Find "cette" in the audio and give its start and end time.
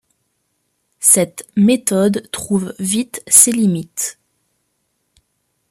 0.99-1.47